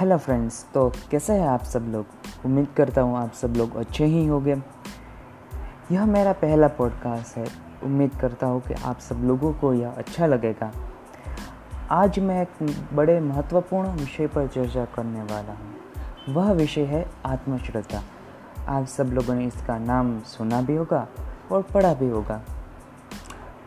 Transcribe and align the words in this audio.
Hello 0.00 0.16
friends 0.18 0.66
तो 0.74 0.92
कैसे 1.10 1.32
हैं 1.32 1.48
आप 1.48 1.62
सब 1.62 1.80
लोग? 1.80 2.06
उम्मीद 2.44 2.68
करता 2.76 3.00
हूँ 3.00 3.18
आप 3.18 3.32
सब 3.32 3.54
लोग 3.56 3.76
अच्छे 3.76 4.04
ही 4.04 4.26
होंगे। 4.26 4.62
यह 5.92 6.06
मेरा 6.06 6.32
पहला 6.32 6.68
पॉडकास्ट 6.68 7.36
है। 7.36 7.46
उम्मीद 7.82 8.10
करता 8.20 8.46
हूँ 8.46 8.60
कि 8.60 8.74
आप 8.74 8.98
सब 8.98 9.14
लोगों 9.14 9.52
को 9.52 9.74
यह 9.74 9.90
अच्छा 9.90 10.26
लगेगा। 10.26 10.72
आज 11.90 12.18
मैं 12.18 12.42
एक 12.42 12.76
बड़े 12.92 13.20
महत्वपूर्ण 13.20 13.88
विषय 13.88 14.26
पर 14.26 14.46
चर्चा 14.46 14.84
करने 14.84 15.22
वाला 15.22 15.52
हूँ। 15.52 15.74
वह 16.34 16.52
विषय 16.52 16.84
है 16.84 17.10
आत्मश्रद्धा। 17.26 18.02
आप 18.68 18.86
सब 18.86 19.04
लोगों 19.04 19.34
ने 19.34 19.44
इसका 19.44 19.78
नाम 19.78 20.20
सुना 20.20 20.62
भी 20.62 20.76
होगा 20.76 21.08
और 21.52 21.62
पढ़ा 21.62 21.94
भी 21.94 22.08
होगा। 22.08 22.42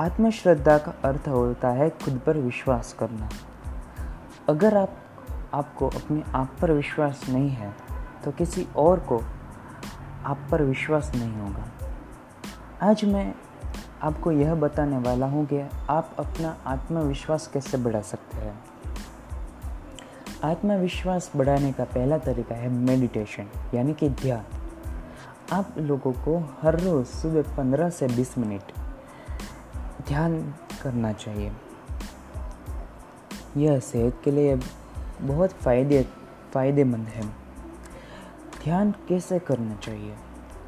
आत्मश्रद्धा 0.00 0.78
का 0.78 0.94
अर्थ 1.04 1.28
होता 1.28 1.68
है 1.68 1.90
खुद 1.90 2.20
पर 2.26 2.36
विश्वास 2.36 2.92
करना। 2.92 3.28
अगर 4.48 4.76
आप 4.76 4.96
आपको 5.54 5.88
अपने 5.88 6.22
आप 6.34 6.56
पर 6.60 6.72
विश्वास 6.72 7.24
नहीं 7.28 7.50
है 7.50 7.72
तो 8.24 8.30
किसी 8.30 8.66
और 8.76 9.00
को 9.00 9.18
आप 10.24 10.46
पर 10.50 10.62
विश्वास 10.62 11.10
नहीं 11.14 11.32
होगा। 11.32 11.66
आज 12.82 13.04
मैं 13.04 13.34
आपको 14.02 14.32
यह 14.32 14.54
बताने 14.54 14.98
वाला 14.98 15.26
हूँ 15.26 15.44
कि 15.46 15.60
आप 15.90 16.16
अपना 16.18 16.56
आत्मविश्वास 16.66 17.46
कैसे 17.46 17.78
बढ़ा 17.78 18.00
सकते 18.00 18.36
हैं। 18.36 18.58
आत्मविश्वास 20.44 21.30
बढ़ाने 21.36 21.72
का 21.72 21.84
पहला 21.84 22.18
तरीका 22.18 22.54
है 22.54 22.68
मेडिटेशन 22.68 23.48
यानी 23.74 23.94
कि 23.94 24.08
ध्यान। 24.08 24.44
आप 25.52 25.74
लोगों 25.78 26.12
को 26.12 26.38
हर 26.62 26.80
रोज़ 26.80 27.06
सुबह 27.06 27.56
पंद्रह 27.56 27.90
से 27.90 28.06
बीस 28.06 28.36
मिनट 28.38 28.72
ध्यान 30.08 30.40
करना 30.82 31.12
चाहिए। 31.12 31.52
यह 33.56 33.78
सेहत 33.80 34.20
के 34.24 34.30
लिए 34.30 34.56
बहुत 35.20 35.50
फ़ायदे, 35.50 36.06
फ़ायदेमंद 36.52 37.06
है। 37.06 37.22
ध्यान 38.64 38.94
कैसे 39.08 39.38
करना 39.38 39.74
चाहिए? 39.74 40.14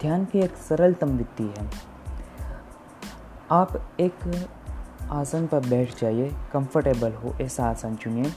ध्यान 0.00 0.24
की 0.24 0.38
एक 0.38 0.56
सरलतम 0.56 1.08
विधि 1.08 1.54
है। 1.58 1.70
आप 3.50 3.90
एक 4.00 4.46
आसन 5.10 5.46
पर 5.46 5.60
बैठ 5.60 6.00
जाइए 6.00 6.34
कंफर्टेबल 6.52 7.12
हो, 7.12 7.34
ऐसा 7.40 7.64
आसन 7.64 7.96
चुनिए। 7.96 8.32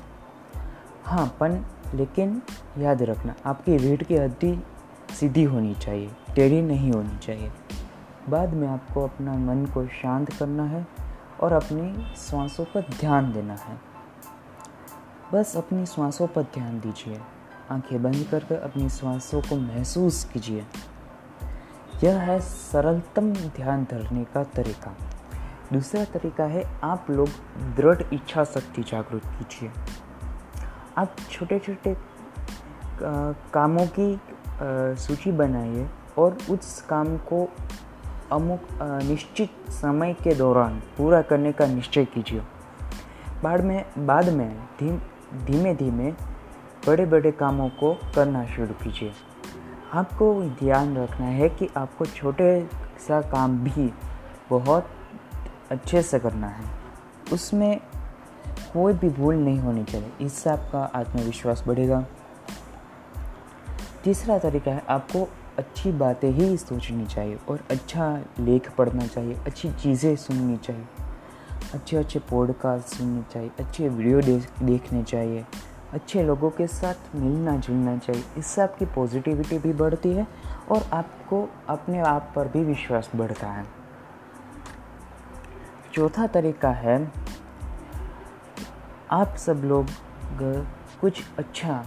हाँ 1.06 1.38
पन 1.40 1.66
लेकिन 1.94 2.42
याद 2.78 3.04
रखना, 3.04 3.36
आपकी 3.46 3.78
रीढ़ 3.78 4.04
की 4.04 4.16
हड्डी 4.16 4.64
सीधी 5.20 5.44
होनी 5.44 5.76
चाहिए, 5.76 6.12
टेढ़ी 6.36 6.62
नहीं 6.62 6.92
होनी 6.92 7.18
चाहिए। 7.18 7.52
बाद 8.30 8.54
में 8.54 8.68
आपको 8.68 9.04
अपना 9.04 9.34
मन 9.34 9.66
को 9.66 9.88
शांत 9.88 10.34
करना 10.34 10.64
है 10.64 10.88
और 11.42 11.54
अपनी 11.54 12.16
सांसों 12.16 12.66
पर 12.66 12.82
ध्यान 12.82 13.34
देना 13.34 13.54
है। 13.54 13.95
बस 15.36 15.56
अपनी 15.58 15.86
श्वासों 15.86 16.26
पर 16.28 16.42
ध्यान 16.44 16.80
दीजिए। 16.80 17.20
आँखें 17.72 18.02
बंद 18.04 18.26
करके 18.32 18.56
अपनी 18.56 18.90
श्वासों 18.90 19.42
को 19.42 19.56
महसूस 19.56 20.24
कीजिए। 20.24 20.66
यह 22.04 22.20
है 22.20 22.40
सरलतम 22.40 23.32
ध्यान 23.56 23.84
धरने 23.84 24.24
का 24.24 24.44
तरीका। 24.44 24.96
दूसरा 25.74 26.04
तरीका 26.04 26.44
है, 26.44 26.64
आप 26.84 27.08
लोग 27.10 27.28
दृढ़ 27.76 28.02
इच्छा 28.14 28.44
शक्ति 28.44 28.84
जागरूक 28.84 29.22
कीजिए। 29.22 29.72
आप 30.98 31.16
छोटे 31.32 31.60
छोटे 31.60 31.96
कामों 33.54 33.88
की 34.00 34.20
सूची 35.04 35.32
बनाइए 35.32 35.88
और 36.18 36.38
उस 36.50 36.82
काम 36.82 37.18
को 37.18 37.48
अमुक 38.32 38.68
निश्चित 38.82 39.72
समय 39.72 40.14
के 40.14 40.36
दौरान 40.36 40.80
पूरा 40.98 41.22
करने 41.22 41.52
का 41.52 41.66
निश्चय 41.66 42.06
कीजिए। 42.06 42.42
बाद 43.44 43.64
में 43.64 43.86
बाद 43.98 44.30
में 44.30 44.50
धीम 44.80 45.02
धीमे 45.46 45.74
धीमे 45.76 46.12
बड़े 46.88 47.06
बड़े 47.06 47.32
कामों 47.32 47.70
को 47.70 47.94
करना 48.16 48.46
शुरू 48.46 48.74
कीजिए। 48.84 49.12
आपको 49.94 50.44
ध्यान 50.44 50.98
रखना 50.98 51.26
है 51.26 51.50
कि 51.50 51.70
आपको 51.78 52.06
छोटे 52.06 52.68
सा 53.08 53.22
काम 53.22 53.58
भी 53.60 53.94
बहुत 54.50 54.90
अच्छे 55.72 56.02
से 56.02 56.20
करना 56.20 56.48
है। 56.48 56.66
उसमें 57.34 57.80
कोई 58.74 58.94
भी 58.94 59.10
भूल 59.10 59.36
नहीं 59.36 59.60
होनी 59.60 59.84
चाहिए, 59.84 60.12
इससे 60.22 60.50
आपका 60.50 60.80
आत्मविश्वास 60.96 61.64
बढ़ेगा। 61.68 62.06
तीसरा 64.04 64.38
तरीका 64.38 64.72
है, 64.72 64.84
आपको 64.90 65.28
अच्छी 65.58 65.92
बातें 65.92 66.30
ही 66.32 66.58
सोचनी 66.58 67.06
चाहिए 67.06 67.38
और 67.50 67.64
अच्छा 67.72 68.22
लेख 68.40 68.72
पढ़ना 68.76 69.08
चाहिए, 69.08 69.36
अच्छी 69.36 69.72
चीज़ें 69.74 70.16
सुननी 70.16 70.58
चाहिए। 70.58 70.86
अच्छे 71.76 71.98
अच्छे 71.98 72.20
पॉडकास्ट 72.20 72.88
सुनने 72.88 73.22
चाहिए, 73.32 73.50
अच्छे 73.60 73.88
वीडियो 73.90 74.22
देखने 74.62 75.02
चाहिए, 75.04 75.46
अच्छे 75.94 76.24
लोगों 76.24 76.50
के 76.50 76.68
साथ 76.68 77.16
मिलना 77.16 77.56
जुलना 77.58 77.98
चाहिए, 77.98 78.24
इससे 78.38 78.62
आपकी 78.62 78.86
पॉजिटिविटी 78.86 79.58
भी 79.58 79.74
बढ़ती 79.74 80.10
है 80.10 80.28
और 80.72 80.84
आपको 80.94 81.48
अपने 81.70 82.00
आप 82.02 82.32
पर 82.36 82.48
भी 82.48 82.64
विश्वास 82.64 83.10
बढ़ता 83.16 83.48
है। 83.48 83.66
चौथा 85.94 86.28
तरीका 86.28 86.70
है, 86.72 86.98
आप 89.12 89.36
सब 89.38 89.62
लोग 89.66 89.88
कुछ 91.02 91.22
अच्छा 91.40 91.84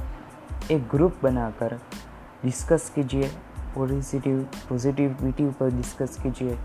एक 0.71 0.89
ग्रुप 0.89 1.17
बनाकर 1.23 1.79
डिस्कस 2.45 2.91
कीजिए 2.95 3.31
पॉजिटिव 3.75 4.41
पॉजिटिविटी 4.69 5.47
पर 5.51 5.71
डिस्कस 5.71 6.21
कीजिए, 6.23 6.59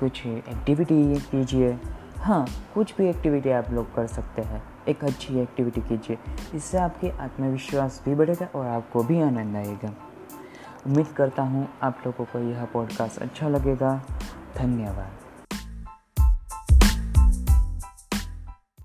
कुछ 0.00 0.26
एक्टिविटी 0.26 1.20
कीजिए 1.22 1.78
हाँ 2.20 2.46
कुछ 2.74 2.96
भी 2.96 3.08
एक्टिविटी 3.08 3.50
आप 3.50 3.70
लोग 3.70 3.94
कर 3.94 4.06
सकते 4.06 4.42
हैं। 4.42 4.62
एक 4.88 5.04
अच्छी 5.04 5.38
एक्टिविटी 5.38 5.80
कीजिए। 5.80 6.18
इससे 6.54 6.78
आपके 6.78 7.10
आत्मविश्वास 7.10 8.02
भी 8.04 8.14
बढ़ेगा 8.14 8.48
और 8.54 8.66
आपको 8.66 9.02
भी 9.02 9.20
आनंद 9.20 9.56
आएगा। 9.56 9.94
उम्मीद 10.86 11.06
करता 11.06 11.42
हूँ 11.42 11.68
आप 11.82 12.02
लोगों 12.06 12.24
को 12.24 12.38
यह 12.38 12.64
पॉडकास्ट 12.64 13.18
अच्छा 13.18 13.48
लगेगा। 13.48 14.02
धन्यवाद। 14.56 15.29